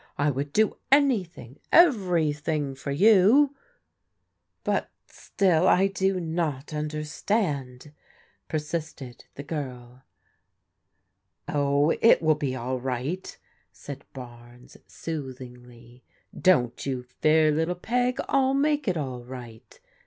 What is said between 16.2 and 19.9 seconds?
DAUGHTERS don't you fear, littie Peg; 111 make it all right.